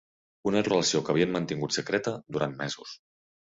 [0.51, 2.99] Una relació que havien mantingut secreta durant mesos.